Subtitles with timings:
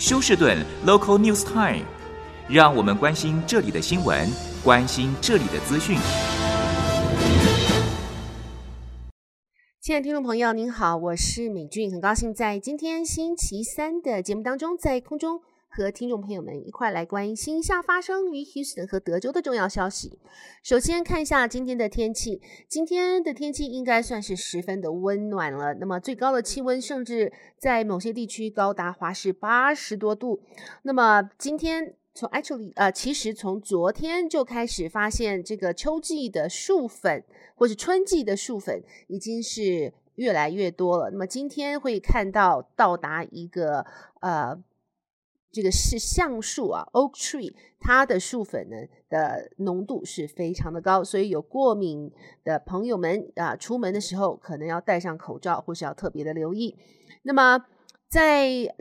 [0.00, 0.56] 休士顿
[0.86, 1.84] Local News Time，
[2.48, 4.26] 让我们关心这里的新闻，
[4.64, 5.98] 关心这里的资讯。
[9.82, 15.42] 亲爱的听众朋友，您好，我是美俊，很高兴在今天星期三的节目当中，在空中。
[15.72, 20.18] 和听众朋友们一块来关心一下发生于 Houston 和德州的重要消息。
[20.64, 25.74] 首先看一下今天的天气，今天的天气应该算是十分的温暖了。
[25.74, 30.42] 那么最高的气温甚至在某些地区高达华氏八十多度。
[30.82, 37.22] 那么今天从 actually 呃，其实从昨天就开始发现这个秋季的树粉
[37.54, 41.10] 或是春季的树粉已经是越来越多了。
[41.10, 43.86] 那么今天会看到到达一个
[44.20, 44.60] 呃。
[45.52, 48.76] 这个是橡树啊，oak tree，它的树粉呢
[49.08, 52.12] 的浓度是非常的高，所以有过敏
[52.44, 56.76] 的朋友们啊，出门的时候可能要戴上口罩，或是要特别的留意。
[57.22, 57.64] 那么
[58.08, 58.74] 在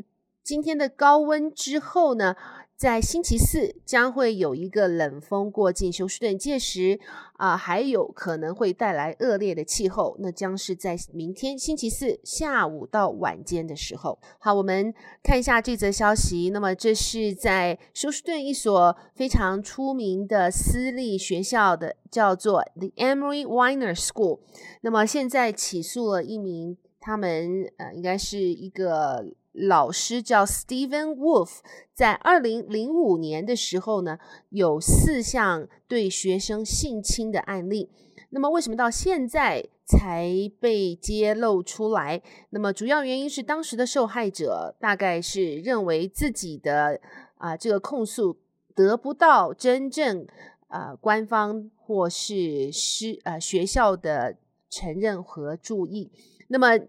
[0.43, 2.35] 今天的高温之后呢，
[2.79, 6.97] 在星期四将会有一个冷锋过境休斯顿，届时
[7.33, 10.15] 啊还有可能会带来恶劣的气候。
[10.19, 14.17] 那将是在明天星期四下午到晚间的时候。
[14.39, 16.51] 好，我们看一下这则消息。
[16.51, 24.39] 那么这是在休斯顿一所非常出名的私立学校的，叫做 The Emery Weiner School。
[24.79, 29.25] 那么现在起诉了一名他们呃，应该是一个。
[29.67, 31.57] 老师叫 Steven Wolf，
[31.93, 34.17] 在二零零五年的时候呢，
[34.49, 37.89] 有四项对学生性侵的案例。
[38.29, 42.21] 那么为什么到现在才被揭露出来？
[42.51, 47.01] 那么主要原因是当时的受害者大概是认为自己的
[47.35, 48.37] 啊、这个控诉
[48.73, 50.25] 得不到真正
[50.67, 54.37] 啊、呃、官方或是师呃学校的
[54.69, 56.11] 承认和注意。
[56.47, 56.79] 那么。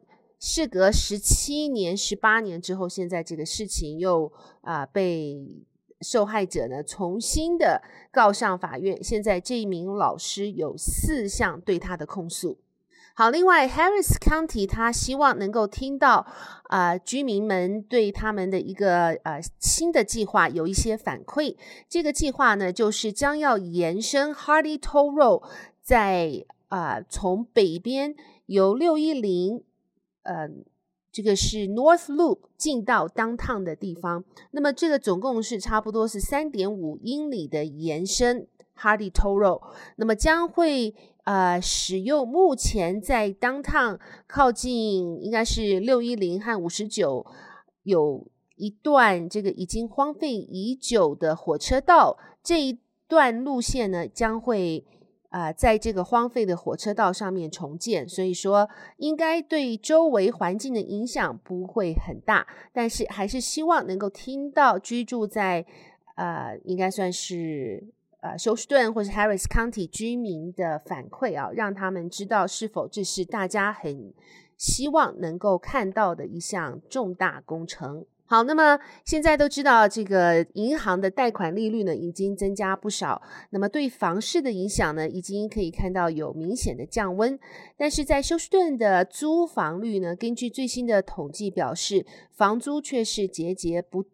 [0.42, 5.38] 事隔十七年、十八年之后，现在这个事情又啊、被
[6.00, 9.04] 受害者呢重新的告上法院。
[9.04, 12.58] 现在这一名老师有四项对他的控诉。
[13.12, 16.26] 好，另外 Harris County 他希望能够听到
[16.68, 21.54] 啊、居民们对他们的一个呃新的计划有一些反馈。
[21.86, 25.42] 这个计划呢，就是将要延伸 Hardy Toll Road
[25.82, 28.14] 在啊、从北边
[28.46, 29.64] 由六一零。
[30.22, 30.48] 呃，
[31.10, 38.46] 这个是 North Loop 进到 Downtown 的地方，那么这个总共是差不多是三点五英里的延伸
[38.78, 39.60] Hardy Toro
[39.96, 40.94] 那么将会
[41.24, 47.26] 呃使用目前在 Downtown 靠近应该是六一零和五十九
[47.82, 48.26] 有
[48.56, 54.84] 一段这个已经荒废已久的火车道，这一段路线呢将会。
[55.30, 65.64] 啊、在这个荒废的火车道上面重建，所以说应该对周围环境的影响不会很大，但是还是希望能够听到居住在
[66.16, 67.84] 呃，应该算是
[68.20, 74.12] 呃休斯顿或是 Harris County 居民的反馈啊，让他们知道是否这是大家很
[74.56, 78.04] 希望能够看到的一项重大工程。
[78.30, 83.20] 好，那么现在都知道这个银行的贷款利率呢，已经增加不少。
[83.50, 87.36] 那么对房市的影响呢，已经可以看到有明显的降温。
[87.76, 94.04] 但是在休斯顿的租房率呢，根据最新的统计表示，房租却是节节不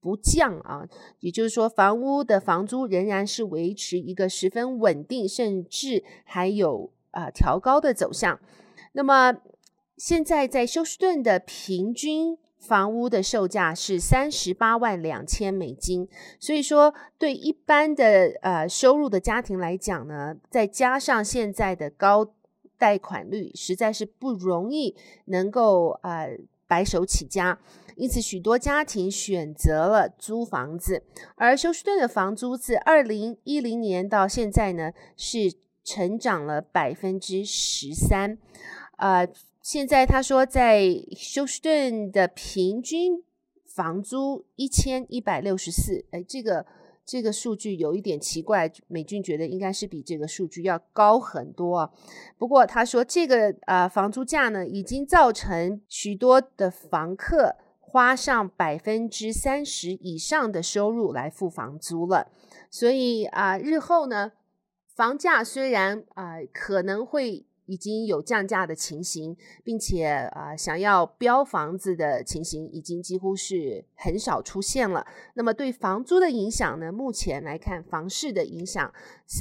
[0.00, 0.88] 不降啊。
[1.20, 8.40] 也就是说，房屋的房租仍然是维持一个十分稳定，甚至还有啊、调高的走向。
[8.92, 9.36] 那么
[9.98, 12.38] 现在在休斯顿的平均。
[12.66, 16.08] 房屋的售价是三十八万两千美金，
[16.40, 22.32] 所以说对一般的呃收入的家庭来讲呢，再加上现在的高
[22.76, 24.96] 贷款率，实在是不容易
[25.26, 27.58] 能够呃白手起家，
[27.94, 31.04] 因此许多家庭选择了租房子。
[31.36, 35.54] 而休斯顿的房租自二零一零年到现在呢，是
[35.84, 38.36] 成长了百分之十三，
[38.96, 39.28] 呃。
[39.66, 40.80] 现在他说，在
[41.16, 43.24] 休斯顿的平均
[43.64, 46.64] 房租一千一百六十四，哎，这个
[47.04, 51.92] 这个数据有一点奇怪，美军觉得应该是比这个数据要高很多。
[52.38, 62.30] 不过他说，这个呃房租价呢，已经造成许多的房客花上百分之三十以上的收入来付房租了。
[62.70, 64.30] 所以啊，日后呢，
[64.94, 67.44] 房价虽然啊，可能会。
[67.66, 75.06] 已经有降价的情形，并且啊、想要标房子的情形已经几乎是很少出现了。
[75.34, 76.90] 那么对房租的影响呢？
[76.90, 78.92] 目前来看，房市的影响，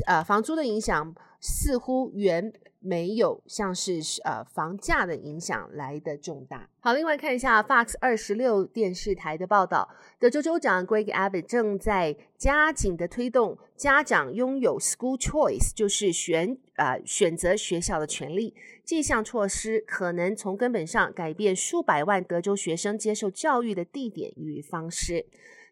[0.05, 2.51] 呃，房租的影响似乎远
[2.85, 6.69] 没有像是呃房价的影响来得重大。
[6.79, 9.89] 好，另外看一下 Fox 二十六电视台的报道，
[10.19, 18.53] 德州州长 Greg Abbott 正在加紧的推动家长拥有 school choice，就是选呃选择学校的权利。
[18.85, 25.25] 这项措施可能从根本上改变数百万德州学生接受教育的地点与方式。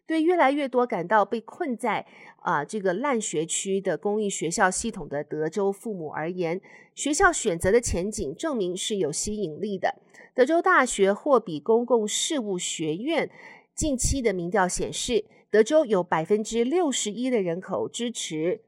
[0.06, 2.06] 对越来越多感到被困在
[2.42, 6.60] 啊、这个烂学区的公立学校系统的德州父母而言，
[6.94, 10.02] 学校选择的前景证明是有吸引力的。
[10.34, 13.30] 德州大学货比公共事务学院
[13.74, 18.60] 近期的民调显示，德州有百分之六十一的人口支持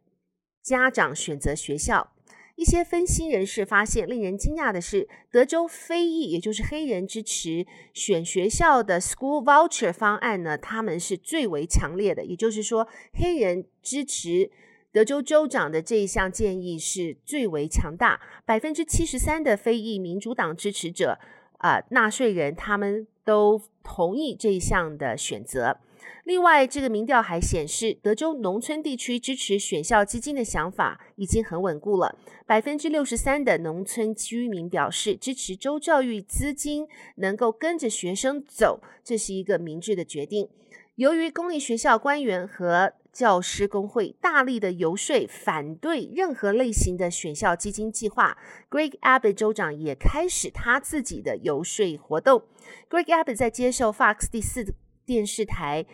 [0.62, 2.15] 家长选择学校。
[2.56, 12.24] 一些分析人士发现，令人惊讶的是，德州非裔，也就是黑人支持选学校的 school voucher 方案呢，他们是最为强烈的。
[12.24, 14.50] 也就是说，黑人支持
[14.90, 18.18] 德州州长的这一项建议是最为强大。
[18.46, 21.18] 百分之七十三的非裔民主党支持者，
[21.58, 25.78] 啊、纳税人，他们都同意这一项的选择。
[26.24, 32.18] 另外，这个民调还显示，德州农村地区支持选校基金的想法已经很稳固了。
[32.46, 40.48] 百分之六十三的农村居民表示支持州教育资金能够跟着学生走，这是一个明智的决定。
[40.96, 48.38] 由于公立学校官员和教师工会大力的游说反对任何类型的选校基金计划
[48.70, 52.44] ，Greg Abbott 州长也开始他自己的游说活动。
[52.88, 54.64] Greg Abbott 在接受 Fox 第四
[55.06, 55.86] 电视台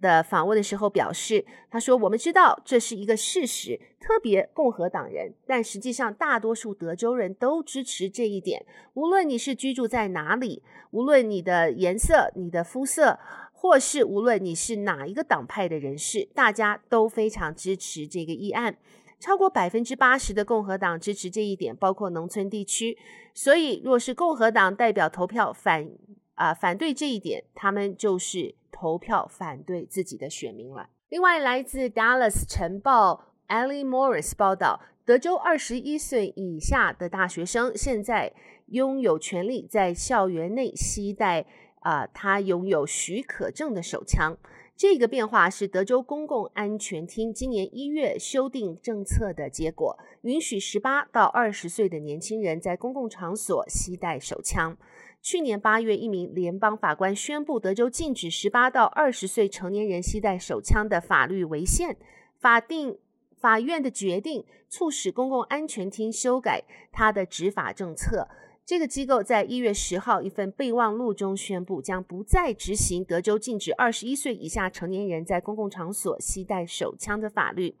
[0.00, 8.64] 的访问的时候表示，他说：“我们知道这是一个事实，特别共和党人，但实际上大多数德州人都支持这一点。
[8.94, 10.62] 无论你是居住在哪里，
[10.92, 13.18] 无论你的颜色、你的肤色，
[13.52, 18.76] 或是无论你是哪一个党派的人士，大家都非常支持这个议案。
[19.20, 22.98] 超过百分之八十的共和党支持这一点，包括农村地区。
[23.32, 25.90] 所以，若是共和党代表投票反。”
[26.34, 30.88] 啊，反对这一点，他们就是投票反对自己的选民了。
[31.08, 38.32] 另外，来自 Dallas 晨报 Ellie Morris 报道，德州二十一岁以下的大学生现在
[38.68, 41.44] 拥有权利在校园内携带
[41.80, 44.38] 啊，他拥有许可证的手枪。
[44.74, 54.76] 这个变化是德州公共安全厅今年一月修订政策的结果，允许十八到二十岁的年轻人在公共场所携带手枪。
[55.22, 61.96] 去年八月，一名联邦法官宣布，德州禁止十八到二十岁成年人携带手枪的法律违宪。
[62.40, 62.98] 法定
[63.38, 68.26] 法院的决定促使公共安全厅修改他的执法政策。
[68.66, 77.76] 这个机构在一月十号一份备忘录中宣布，将不再执行德州禁止二十一岁以下成年人在公共场所携带手枪的法律。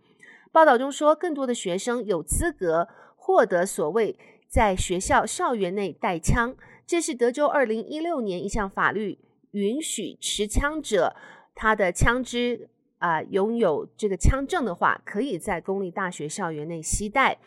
[0.52, 2.86] 报道中说，更多的学生有资格
[3.16, 4.16] 获得所谓
[4.46, 6.54] 在学校校园内带枪。
[6.86, 9.18] 这是德州二零一六年一项法律
[9.52, 11.16] 允许持枪者，
[11.54, 12.68] 他的枪支
[12.98, 17.38] 啊、拥有这个枪证的话，可以在公立大学校园内携带。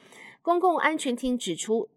[0.41, 1.89] 公共安全厅指出，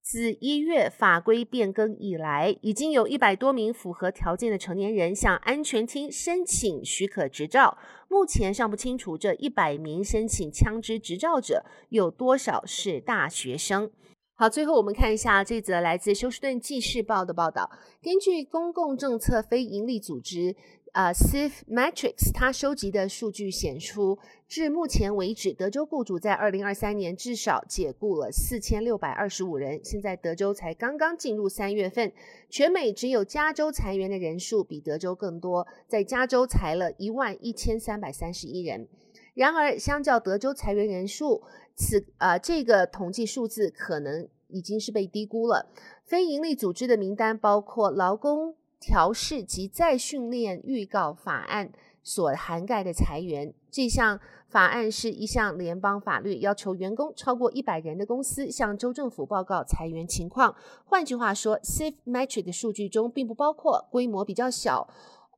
[0.00, 7.78] 自一月法规变更以来，已经有一百多名符合条件的成年人向安全厅申请许可执照。
[8.08, 13.90] 目前尚不清楚这一百名申请枪支执照者有多少是大学生。
[14.36, 17.70] 好，最后我们看一下这则来自休斯顿纪事报的报道。
[18.02, 20.56] 根据公共政策非营利组织
[20.90, 29.80] 啊、呃、Civ Metrics，它收集的数据显出，至目前为止，德州雇主在二零二三年至少解雇了四千六百二十五人。
[29.84, 32.12] 现在德州才刚刚进入三月份，
[32.50, 38.88] 全美只有加州裁员的人数比德州更多，在加州裁了一万一千三百三十一人。
[39.34, 41.42] 然而，相较德州裁员人数，
[41.74, 45.68] 此呃这个统计数字可能已经是被低估了。
[46.04, 51.72] 非营利组织的名单包括劳工调试及再训练预告法案
[52.02, 53.52] 所涵盖的裁员。
[53.70, 60.54] 这项法案是一项联邦法律，要求员工超过一百人的公司向州政府报告裁员情况。
[60.84, 64.88] 换句话说，SafeMetric 的数据中并不包括规模比较小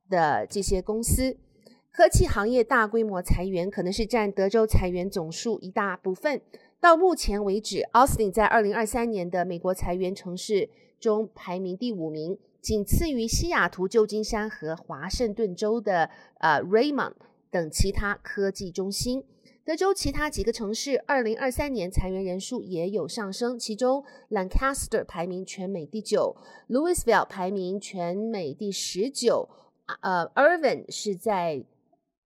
[0.07, 1.37] 的这些公司。
[1.97, 6.39] 科技行业大规模裁员可能是占德州裁员总数一大部分。
[6.79, 17.13] 到目前为止，Austin 在二零二三年的美国裁员城市中排名第五名，仅次于西雅图、旧金山和华盛顿州的呃 Raymond
[17.49, 19.23] 等其他科技中心。
[19.65, 26.37] 德州其他几个城市二零二三年裁员人数也有上升，其中 Lancaster 排名全美第九
[26.69, 29.49] ，Louisville 排名全美第十九，
[30.01, 31.65] 呃 Irvin 是在。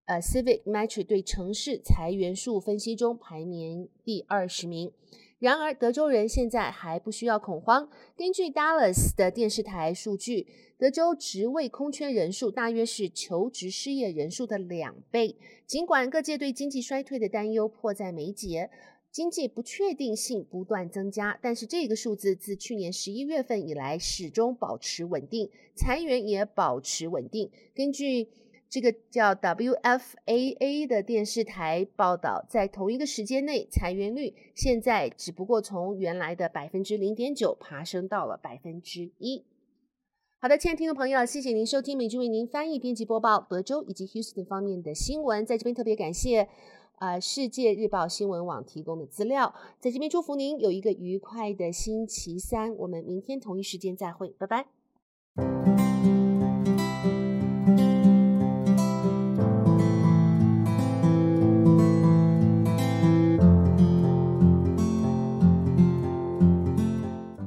[0.10, 4.92] 呃，Civic Match 对城市裁员数分析中排名第二十名。
[5.38, 7.88] 然而，德州人现在还不需要恐慌。
[8.18, 10.48] 根据 Dallas 的电视台数据，
[10.80, 15.36] 德州职位空缺人数大约是求职失业人数的两倍。
[15.68, 18.72] 尽管各界对经济衰退的担忧迫在眉睫，
[19.12, 27.52] 经济不确定性不断增加，但是这个数字自去年十一月份以来始终保持稳定，裁员也保持稳定。
[27.76, 28.28] 根据
[28.70, 39.44] 这个叫 WFAA 的电视台报道，在同一个时间内，裁员率现在只不过从原来的百分之零点九爬升到了百分之一。
[40.40, 45.44] 好的，亲爱的听众朋友，谢谢您收听美君为您翻译、编辑播报德州以及 Houston 方面的新闻。
[45.46, 46.48] 在这边特别感谢
[46.98, 49.56] 啊、世界日报新闻网提供的资料。
[49.80, 52.76] 在这边祝福您有一个愉快的星期三。
[52.76, 54.68] 我们明天同一时间再会，拜拜。